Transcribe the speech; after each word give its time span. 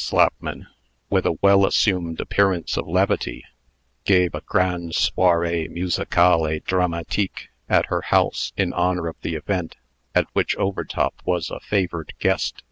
Slapman, 0.00 0.68
with 1.10 1.26
a 1.26 1.32
well 1.42 1.66
assumed 1.66 2.20
appearance 2.20 2.76
of 2.76 2.86
levity, 2.86 3.44
gave 4.04 4.32
a 4.32 4.42
grande 4.42 4.92
soirée 4.92 5.68
musicale 5.68 6.46
et 6.46 6.64
dramatique 6.64 7.48
at 7.68 7.86
her 7.86 8.02
house, 8.02 8.52
in 8.56 8.72
honor 8.74 9.08
of 9.08 9.16
the 9.22 9.34
event, 9.34 9.74
at 10.14 10.28
which 10.34 10.54
Overtop 10.54 11.14
was 11.24 11.50
a 11.50 11.58
favored 11.58 12.12
guest. 12.20 12.62